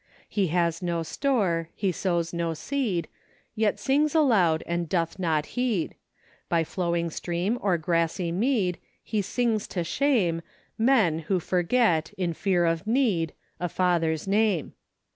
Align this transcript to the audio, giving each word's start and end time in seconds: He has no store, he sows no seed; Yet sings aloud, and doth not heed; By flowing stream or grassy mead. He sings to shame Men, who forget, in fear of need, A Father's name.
He 0.27 0.47
has 0.47 0.81
no 0.81 1.03
store, 1.03 1.69
he 1.75 1.91
sows 1.91 2.33
no 2.33 2.55
seed; 2.55 3.07
Yet 3.55 3.79
sings 3.79 4.15
aloud, 4.15 4.63
and 4.65 4.89
doth 4.89 5.19
not 5.19 5.45
heed; 5.53 5.93
By 6.49 6.63
flowing 6.63 7.11
stream 7.11 7.59
or 7.61 7.77
grassy 7.77 8.31
mead. 8.31 8.79
He 9.03 9.21
sings 9.21 9.67
to 9.67 9.83
shame 9.83 10.41
Men, 10.75 11.19
who 11.29 11.39
forget, 11.39 12.13
in 12.17 12.33
fear 12.33 12.65
of 12.65 12.87
need, 12.87 13.33
A 13.59 13.69
Father's 13.69 14.27
name. 14.27 14.73